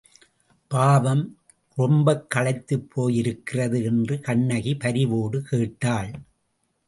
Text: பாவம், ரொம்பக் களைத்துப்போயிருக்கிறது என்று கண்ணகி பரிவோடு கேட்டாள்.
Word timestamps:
பாவம், 0.67 1.37
ரொம்பக் 1.75 2.27
களைத்துப்போயிருக்கிறது 2.35 3.83
என்று 3.83 4.21
கண்ணகி 4.21 4.75
பரிவோடு 4.75 5.41
கேட்டாள். 5.41 6.11